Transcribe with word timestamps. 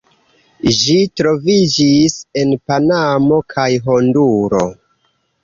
Ĝi 0.77 0.95
troviĝis 1.21 2.15
en 2.41 2.57
Panamo 2.73 3.39
kaj 3.57 3.69
Honduro. 3.87 4.65